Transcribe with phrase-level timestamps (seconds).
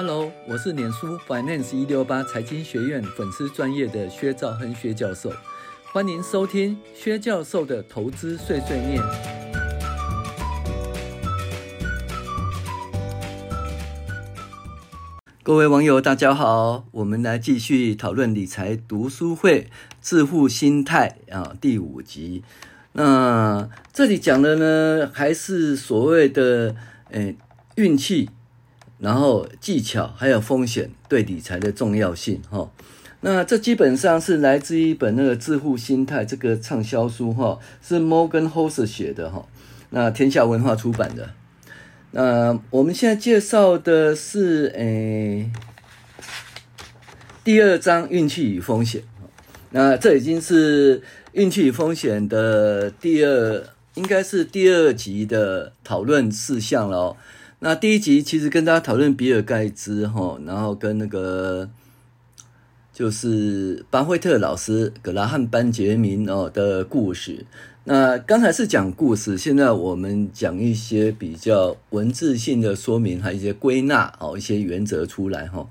[0.00, 5.32] Hello，我是脸书 Finance 一六八财经学院粉丝专业的薛兆亨薛教授，
[5.92, 9.02] 欢迎收听薛教授的投资碎碎念。
[15.42, 19.68] 各位网友，大家好，我们来继续讨论理财读书会
[20.00, 22.44] 致富心态啊第五集。
[22.92, 26.76] 那这里讲的呢，还是所谓的
[27.10, 27.36] 诶
[27.74, 28.30] 运气。
[28.98, 32.68] 然后技巧还有风险对理财的重要性哈，
[33.20, 39.46] 那这基本上是来自一本那个《致富心态》这个畅销书哈，是 Morgan Housel 写的哈，
[39.90, 41.30] 那天下文化出版的。
[42.10, 45.50] 那我们现在介绍的是诶
[47.44, 49.02] 第二章运气与风险，
[49.70, 57.16] 那这已经是运气与风险的第二，应该是第二集的讨论事项了哦。
[57.60, 61.68] 那第一集其实跟大家讨论比尔盖茨哈，然后跟那个
[62.92, 67.46] 就是巴菲特老师格拉汉班杰明哦的故事。
[67.82, 75.68] 那刚才是讲故事，现在我们讲一些比较文字性的说明，还有一些归纳哦，一些原则出来哈。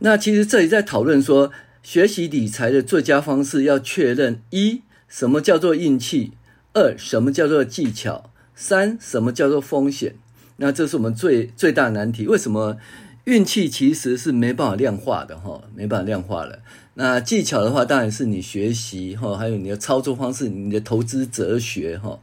[0.00, 1.50] 那其实这里在讨论说，
[1.82, 6.32] 学习理财的最佳方式要确认：一，什么叫做运气；
[6.74, 10.16] 二，什么叫做技巧；三，什么叫做风险。
[10.62, 12.28] 那这是我们最最大难题。
[12.28, 12.76] 为什么
[13.24, 15.60] 运气其实是没办法量化的哈？
[15.74, 16.60] 没办法量化了。
[16.94, 22.20] 那技巧的话，当然是你学习哈，还有你的操作方式，你的投资哲学哈。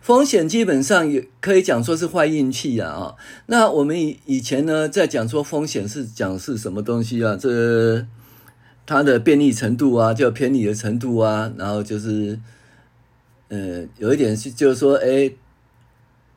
[0.00, 3.14] 风险基本上也可以讲说是坏运气啊。
[3.46, 7.36] 那我们以以前呢，在讲说风险是讲是什么东西啊？
[7.40, 8.04] 这
[8.86, 12.40] 它的便利程度啊，就偏离的程度啊，然后就是
[13.46, 15.30] 呃，有一点是就是说，哎。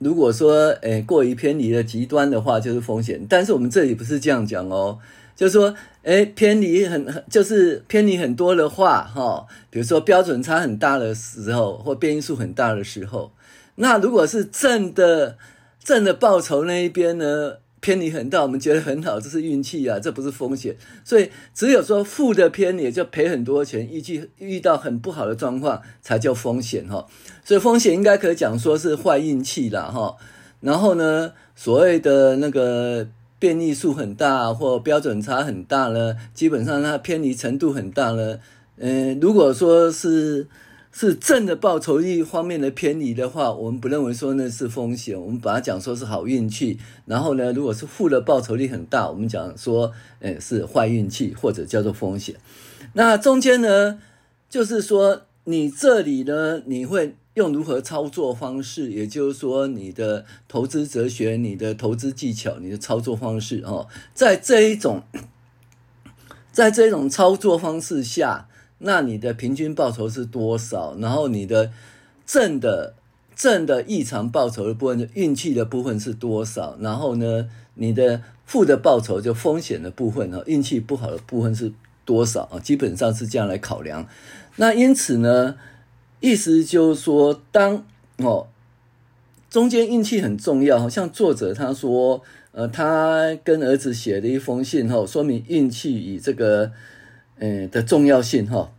[0.04, 3.24] 如果说，诶，过于偏离了极端的话，就是风险。
[3.30, 4.98] 但是我们这里不是这样讲哦，
[5.36, 13.32] 就是说，诶，偏离很，就是偏离很多的话，哈，比如说标准差很大的时候，或变数很大的时候，
[13.76, 15.38] 那如果是正的
[15.84, 17.58] 正的报酬那一边呢？
[17.82, 20.78] 偏离很大，我们觉得很好，这是运气啊，这不是风险。
[21.04, 27.06] 所以只有说负的偏离就赔很多钱，预计遇到很不好的状况才叫风险哈。
[27.44, 30.16] 所以风险应该可以讲说是坏运气了哈。
[30.62, 38.40] 然后呢，所谓的那个变异数很大或标准差很大呢，基本上它偏离程度很大呢。
[38.78, 40.48] 嗯，如果说是。
[40.94, 46.78] 是正的报酬率方面的偏离的话，我们不认为说那是风险，我们把它讲说是好运气。
[47.06, 52.36] 然后呢，如果是负的报酬率很大，我们讲说，诶，是坏运气或者叫做风险。
[52.94, 54.00] 那中间呢，
[54.50, 65.04] 就是说你这里呢，你会用如何操作方式，也就是说你的投资哲学、你的投资技巧、你的操作方式哦，在这一种，
[66.52, 68.50] 在这种操作方式下。
[68.84, 70.96] 那你的平均报酬是多少？
[71.00, 71.72] 然后你的
[72.26, 72.96] 正的
[73.36, 76.76] 正的异常报酬的部分，就运气的部分是多少？
[76.80, 81.72] 然后呢，你的负的报酬就风险的部分啊，运气不好的部分是
[82.06, 82.60] 多少啊？
[82.60, 84.08] 基本上是这样来考量。
[84.56, 85.56] 那因此呢，
[86.20, 87.86] 意思就是说，当
[88.18, 88.48] 哦
[89.50, 96.72] 中间运气很重要，好像作者他说，呃，他跟儿子写了一封信后，说明运气与这个。
[97.44, 98.72] 嗯的重要性哈，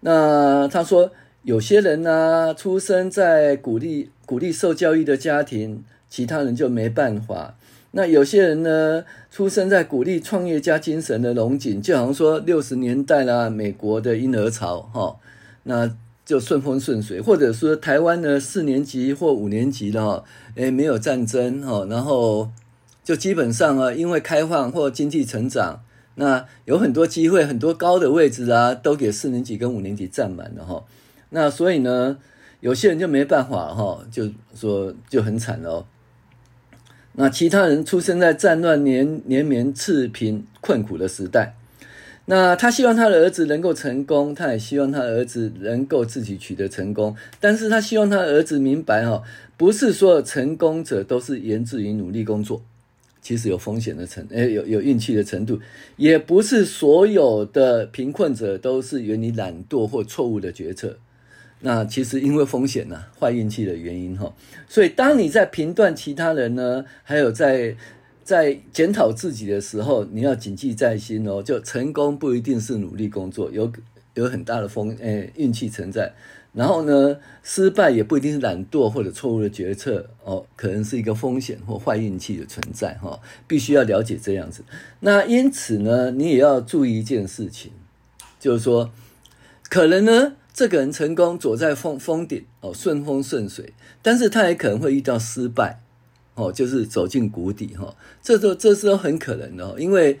[0.00, 1.10] 那他说
[1.42, 7.56] 有些人呢、出生在鼓励鼓励受教育的家庭，其他人就没办法。
[7.90, 15.16] 那有些人呢，出生在鼓励创业家精神的荣景，就好像说六十年代啦，美国的婴儿潮哈，
[15.64, 15.92] 那
[16.24, 20.22] 就顺风顺水，或者说台湾的四年级或五年级的哈，
[20.54, 22.48] 诶，没有战争哈，然后
[23.02, 25.82] 就基本上啊，因为开放或经济成长。
[26.14, 30.84] 那有很多机会，很多高的位置啊，都给四年级跟五年级占满了哈。
[31.30, 32.18] 那所以呢，
[32.60, 35.86] 有些人就没办法哈，就说就很惨哦。
[37.14, 41.54] 那其他人出生在战乱连连绵赤贫困苦的时代，
[42.26, 49.22] 那他希望他的儿子能够成功，他也希望他儿子能够自己取得成功，但是他希望他儿子明白哈，
[49.56, 52.62] 不是所有成功者都是源自于努力工作。
[53.22, 55.60] 其实有风险的程，诶，有有运气的程度，
[55.96, 60.98] 也不是所有的贫困者都是源于懒惰或错误的决策。
[61.60, 64.34] 那其实因为风险呐、啊，坏运气的原因哈。
[64.68, 67.76] 所以当你在评断其他人呢，还有在
[68.24, 71.40] 在检讨自己的时候，你要谨记在心哦。
[71.40, 73.72] 就成功不一定是努力工作，有
[74.14, 76.12] 有很大的风诶运气存在。
[76.52, 84.62] 然后呢，失败也不一定是懒惰或者错误的决策哦，可能是一个风险或坏运气的存在哈、哦，必须要了解这样子。
[85.00, 87.72] 那因此呢，你也要注意一件事情，
[88.38, 88.90] 就是说，
[89.70, 93.72] 可能呢，这个人成功走在峰峰顶哦，顺风顺水，
[94.02, 95.80] 但是他也可能会遇到失败
[96.34, 100.18] 哦，就是走进谷底哈、哦，这都这是都很可能的、哦，因为。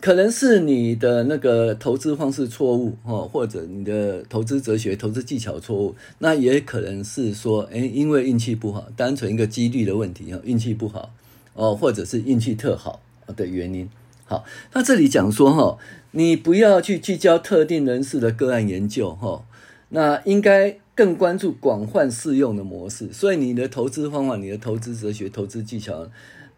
[0.00, 11.10] 可能是你的那个投资方式错误哦，或者你的投资哲学、投资技巧错误，那也可能是说，诶，因为运气不好，单纯一个几率的问题哈，运气不好
[11.54, 13.00] 哦，或者是运气特好
[13.36, 13.88] 的原因。
[14.24, 15.78] 好，那这里讲说哈，
[16.12, 19.44] 你不要去聚焦特定人士的个案研究哈，
[19.88, 23.12] 那应该更关注广泛适用的模式。
[23.12, 26.08] 所以你的投资方法、你的投资哲学、投资技巧，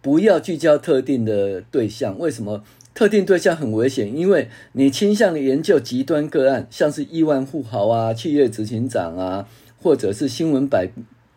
[0.03, 2.19] 不要聚焦特定的对象。
[2.19, 2.63] 为什么？
[2.95, 9.49] 特定对象很危险，因为你倾向于研究极端个案，像是亿万富豪啊、企业执行长啊，
[9.83, 10.89] 或者是新闻版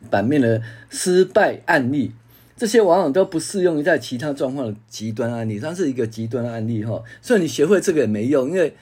[0.09, 2.11] 版面的失败案例，
[2.57, 5.59] 这些往往都不适用于在其他状况的极端案例。
[5.59, 8.73] 它是一个极端案例哈，所以你学会这个也没用，因为。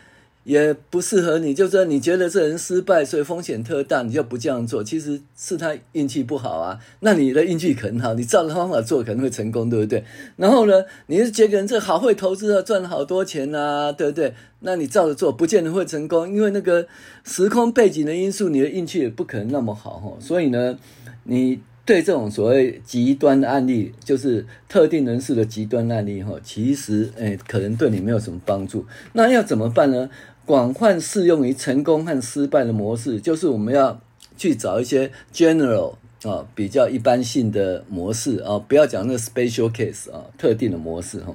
[0.44, 4.84] 也不适合你，就是你觉得这人失败，所以风险特大，你就不这样做。
[4.84, 10.04] 其实是他运气不好啊，那你的运气可能好，你照着方法做可能会成功，对不对？
[10.38, 14.34] 然后呢，你是觉得人这好会投资啊，赚了好多钱啊，对不对？
[14.62, 16.88] 那你照着做，不见得会成功，因为那个
[17.24, 20.18] 时空背景的因素，你的运气也不可能那么好哈。
[20.20, 20.78] 所以呢，
[21.24, 28.86] 你对这种所谓极端的案例，就是特定人士的极端案例哈，其实诶，可能对你没有什么帮助。
[29.14, 30.08] 那要怎么办呢？
[30.52, 34.02] 广泛适用于成功和失败的模式，就是我们要
[34.36, 35.94] 去找一些 general
[36.24, 41.34] 啊，比较一般性的模式啊，不要讲那个 special case 啊，特定的模式哈。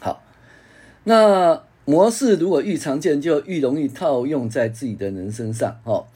[0.00, 0.22] 好，
[1.04, 6.06] 那模式如果愈常见，就愈容易套用在自己的人身上哈。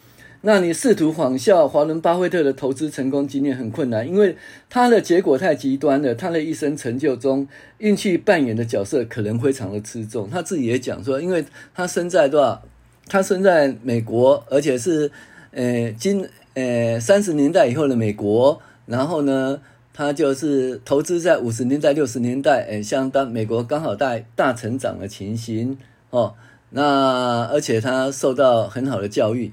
[0.42, 4.36] 那你试图仿效华伦巴菲特的投资成功经验很困难，因为
[4.70, 6.14] 他的结果太极端了。
[6.14, 7.48] 他的一生成就中，
[7.78, 10.30] 运气扮演的角色可能非常的吃重。
[10.30, 11.44] 他自己也讲说，因为
[11.74, 12.62] 他生在多少？
[13.08, 15.10] 他生在美国，而且是
[15.50, 18.60] 呃今呃三十年代以后的美国。
[18.86, 19.60] 然后呢，
[19.92, 25.76] 他就是投资在五十年代、六十年代，呃，相当美国刚好在大成长的情形
[26.10, 26.34] 哦。
[26.70, 29.52] 那而且他受到很好的教育。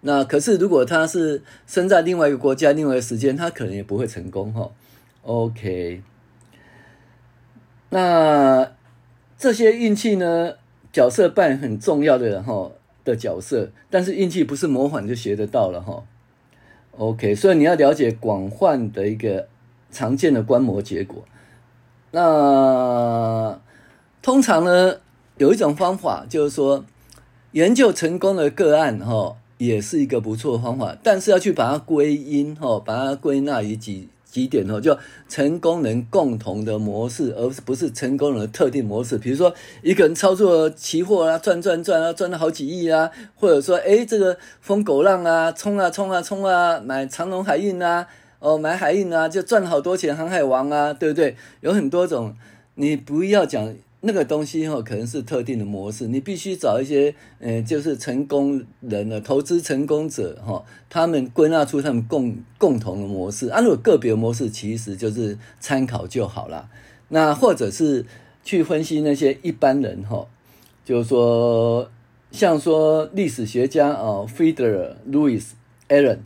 [0.00, 4.70] 那可是，如果他是生在另外一个国家、另外一个时间，他可能也不会成功哈。
[5.22, 6.02] OK，
[7.90, 8.70] 那
[9.36, 10.54] 这些运气呢，
[10.92, 12.70] 角色扮很重要的人哈
[13.04, 16.04] 的角色，但是运气不是模仿就学得到了哈。
[16.96, 19.48] OK，所以你要了解广泛的一个
[19.90, 21.24] 常见的观摩结果。
[22.12, 23.60] 那
[24.22, 25.00] 通常呢，
[25.38, 26.84] 有一种方法就是说，
[27.50, 29.36] 研究成功的个案哈。
[29.58, 34.96] 也是一个不错的方法，但是要去把它归因，哈，把它归纳于几几点，哈，就
[35.28, 39.18] 成功人共同的模式，而不是成功人的特定模式。
[39.18, 39.52] 比如说，
[39.82, 48.06] 一个人操作期货啊，赚赚赚啊，赚了好几亿啊，或者说，诶，这个疯狗浪啊，冲啊冲啊冲啊，买长隆海运啊，
[48.38, 51.36] 哦，买海运啊，就赚好多钱，航海王啊，对不对？
[51.62, 52.36] 有很多种，
[52.74, 53.74] 你不要讲。
[54.00, 63.48] 那个东西哈，可能是特定的模式，你必须找一些，呃，就是成功人的投资成功者哈，他们归纳出他们共共同的模式。
[63.48, 66.68] 啊，如果个别模式，其实就是参考就好了。
[67.08, 68.06] 那或者是
[68.44, 70.28] 去分析那些一般人哈，
[70.84, 71.90] 就是说，
[72.30, 75.42] 像说历史学家啊，Federer Louis
[75.88, 76.18] Allen，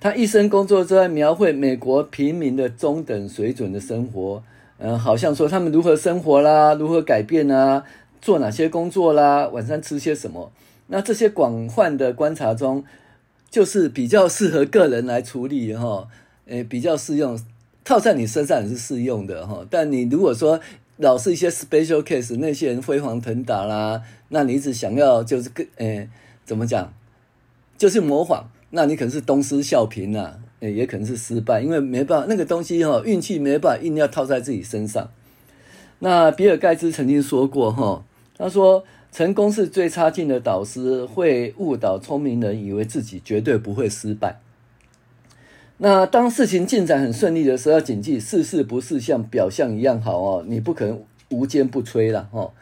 [0.00, 4.42] 他一生工作都在描绘美国平民的中等水准的生活。
[4.78, 7.84] 嗯，好像说他们如何生活啦，如何改变啊，
[8.20, 10.50] 做哪些工作啦，晚上吃些什么？
[10.88, 12.84] 那这些广泛的观察中，
[13.48, 16.08] 就是比较适合个人来处理哈，
[16.46, 17.38] 诶，比较适用，
[17.84, 19.64] 套在你身上也是适用的哈。
[19.70, 20.60] 但你如果说
[20.96, 26.08] 老是一些 special case，那些人飞黄腾达啦，那你一直想要就是跟诶，
[26.44, 26.92] 怎么讲，
[27.78, 30.40] 就是模仿，那你可能是东施效颦呐。
[30.70, 35.10] 也可能是失败，因为没办法，那个东西哈，运气没办法硬要套在自己身上。
[36.00, 38.04] 那比尔盖茨曾经说过哈，
[38.36, 44.40] 他说成功是最差劲的导师，会误导聪明人以为自己绝对不会失败。
[45.78, 52.52] 那当事情进展很顺利的时候，要谨记事事不是像表象一样好哦，你不可能无坚不摧了哈。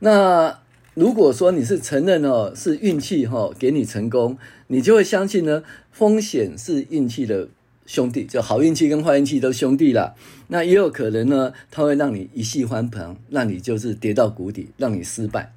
[0.00, 0.58] 那
[0.98, 4.36] 如果说你是承认哦，是运气哈给你成功，
[4.66, 5.62] 你就会相信呢，
[5.92, 7.46] 风险是运气的
[7.86, 10.16] 兄弟，就好运气跟坏运气都兄弟了。
[10.48, 15.52] 那也有可能呢，它会让你一夕翻盘，让你就是跌到谷底，让你失败。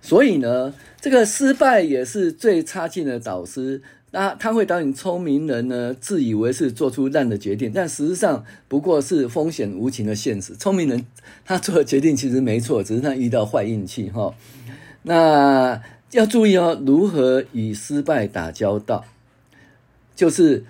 [0.00, 3.82] 所以呢，这个失败也是最差劲的导师。
[4.18, 10.54] 那他会导引聪明人呢，自以为是做出烂的决定，但实际上不过是风险无情的现实。
[10.54, 11.04] 聪明人
[11.44, 14.34] 他做的决定其实没错，只是他遇到坏运气哈。
[15.02, 15.82] 那
[16.12, 19.04] 要注意哦，如何与失败打交道，
[20.14, 20.64] 就是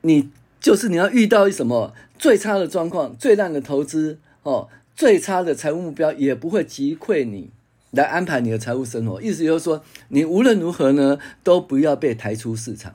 [0.00, 7.50] 你就是你要遇到什么最差的状况、最烂的投资哦、最差的财务目标，也不会击溃你。
[7.94, 12.94] 来安排你的财务生活，意思就是说，你无论如何呢，都不要被抬出市场，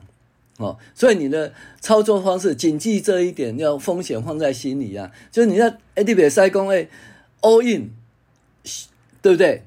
[0.58, 5.10] 哦，所以你的操作方式，谨记这一点，要风险放在心里啊。
[5.30, 6.88] 就是你在 A D B 塞工诶
[7.40, 7.90] ，all in，
[9.22, 9.62] 对不对？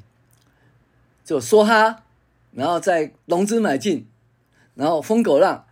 [1.25, 2.03] 就梭哈，
[2.51, 4.05] 然后再融资买进，
[4.75, 5.65] 然后疯狗浪，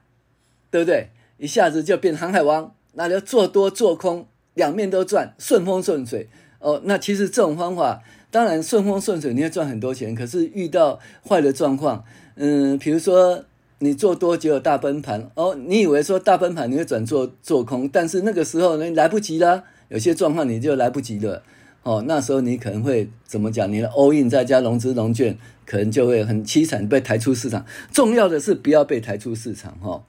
[0.70, 1.10] 对不对？
[1.38, 6.82] 一下子就变航海王，那就做多做空，两面都赚，顺风顺水哦。
[6.86, 8.02] 那其实这种方法。
[8.32, 10.16] 当然顺风顺水，你会赚很多钱。
[10.16, 10.98] 可是遇到
[11.28, 12.04] 坏的状况，
[12.36, 13.44] 嗯，比如说
[13.80, 21.44] 你做多就有大崩盘哦，你以为说大崩盘你会转做做空，但是那个时候呢来不及了，有些状况你就来不及了
[21.84, 22.04] 哦。
[22.08, 23.72] 那时候你可能会怎么讲？
[23.72, 27.66] 你的 all in 再加融资融券，可能就会很凄惨，被抬出市场。
[27.92, 30.02] 重要的是不要被抬出市场哈，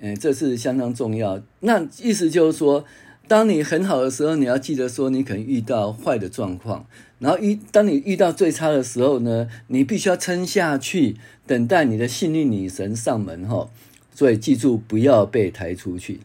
[0.00, 1.40] 嗯，这是相当重要。
[1.60, 2.84] 那意思就是说。
[3.30, 6.84] 当你很好的时候，你要记得说，你可能遇到坏的状况，
[7.20, 11.14] 然后遇当你遇到最差的时候呢，你必须要撑下去，
[11.46, 13.70] 等待你的幸运女神上门哈。
[14.12, 16.18] 所以记住，不要被抬出去。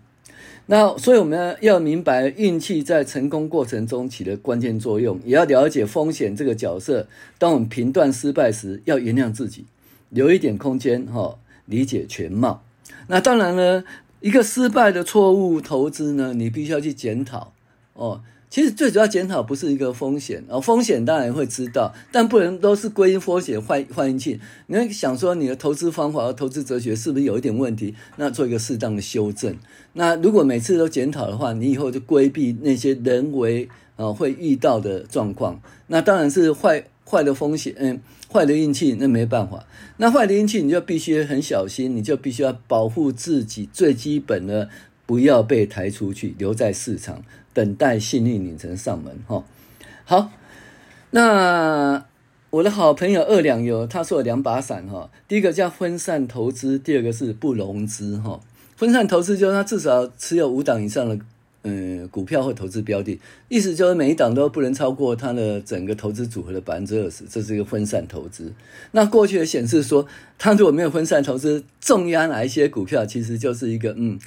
[0.65, 7.07] 那所以我们要明白，运气在成功过程中起的关键作用，也要了解风险这个角色。
[7.37, 9.65] 当我们评断失败时，要原谅自己，
[10.09, 12.63] 留一点空间哈，理解全貌。
[13.05, 13.83] 那当然呢。
[14.21, 17.53] 一个失败的错误投资呢，你必须要去检讨
[17.93, 18.21] 哦。
[18.47, 24.39] 其实最主要检讨不是一个风险哦，风险当然会知道，但不能都是归因风险坏坏运气。
[24.67, 27.95] 你要想说你的投资方法和投资哲学是不是有一点问题？
[28.15, 29.57] 那做一个适当的修正。
[29.93, 33.67] 那如果每次都检讨的话，你以后就规避那些人为
[33.97, 35.59] 啊会遇到的状况。
[35.87, 38.01] 那当然是坏坏的风险，嗯。
[38.27, 39.65] 坏的运气，那没办法。
[39.95, 43.69] 那坏的运气，你就必须很小心，你就必须要保护自己。
[43.71, 44.67] 最基本的，
[45.05, 49.17] 不要被抬出去，留在市场，等待幸运女神上门。
[49.25, 49.45] 哈，
[50.03, 50.31] 好。
[51.11, 52.03] 那
[52.49, 58.41] 我的好朋友二两有他说两把伞哈，第一个叫分散投资，第二个是不融资哈。
[58.75, 61.17] 分散投资就是他至少持有五档以上的。
[61.67, 63.19] 嗯，股票或投资标的，
[63.49, 68.53] 意思就是每一档都不能超过它的整个投资组合的百分之二十，这是一个分散投资。
[68.91, 70.05] 那过去的显示说，
[70.37, 74.19] 它如果没有分散投资，重压哪一些股票，其实就是一个嗯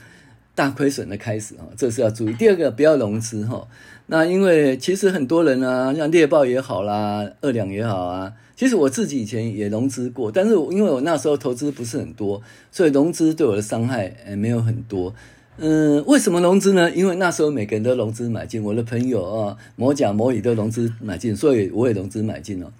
[0.57, 2.33] 大亏损的开始啊，这是要注意。
[2.33, 3.69] 第二个，不要融资哈。
[4.07, 12.43] 那因为其实很多人啊，像猎豹也好啦，二两也好啊，其实我自己以前也融资过，但是因为我那时候投资不是很多，
[12.73, 15.15] 所以融资对我的伤害也没有很多。
[15.61, 16.89] 嗯，为什么融资呢？
[16.93, 22.73] 因为那时候每个人都融资买进，我的朋友啊，某甲、某乙都融资买进，所以我也融资买进了，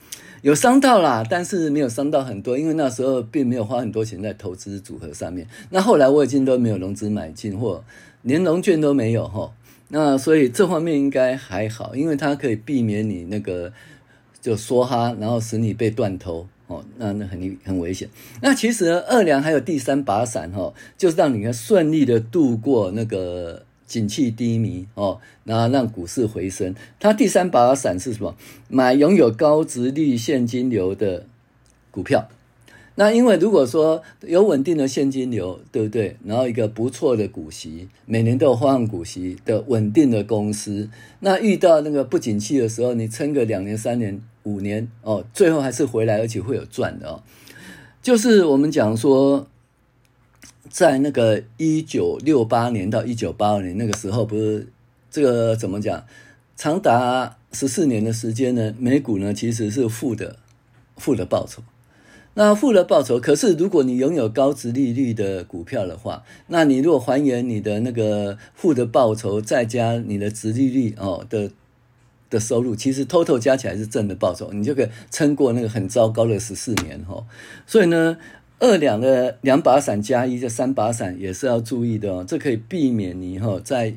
[0.43, 5.49] 有伤到啦，但是没有伤到很多，因为那时候并没有花很多钱在投资组合上面。
[5.71, 7.83] 那后来我已经都没有融资买进，或
[8.23, 9.51] 连融券都没有哈。
[9.89, 13.73] 那所以这方面应该还好，因为它可以避免你那个
[14.41, 16.47] 就梭哈，然后使你被断头。
[16.69, 18.09] 哦，那那很很危险。
[18.41, 26.75] 那其实二两还有第三把伞哈，就是让你顺利的度过那个景气低迷哦，然后让股市回升。
[27.01, 28.37] 它第三把伞是什么？
[28.69, 31.27] 买拥有高值率现金流的
[31.91, 32.29] 股票。
[32.97, 36.17] 那因为如果说有稳定的现金流，对不对？
[36.25, 47.23] 然后一个不错的股息，每年都有发放股息的稳定的公司，那遇到那个不景气的时候，你撑个两年、三年、五年哦，最后还是回来，而且会有赚的哦。
[48.01, 49.47] 就是我们讲说，
[50.71, 54.69] 在那个一九六八年到一九八二年那个时候，不是
[55.11, 56.05] 这个怎么讲？
[56.57, 60.37] 长达十四年的时间呢，美股呢其实是负的，
[60.97, 61.63] 负的报酬。
[62.35, 71.51] 那负的报酬，可是如果你拥有高值利率的股票的话，那你如果还原你的那个负的报酬，再加你的值利率哦的
[72.31, 77.25] 的收入，其实 total 加起来是正的报酬，你就可以撑过那个很糟糕的十四年哈。
[77.67, 78.17] 所以呢，
[78.59, 83.95] 二两的两把伞加一，这三把伞也是要注意的哦，这可以避免你哈在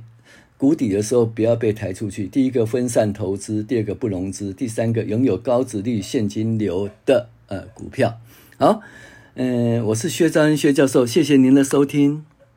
[0.58, 2.28] 谷底的时候不要被抬出去。
[2.28, 8.20] 第一个分散投资，第二个不融资，第三个拥有高殖率现金流的呃股票。
[8.58, 8.82] 好，
[9.34, 12.31] 嗯，我是薛兆恩薛教授，谢谢您的收听。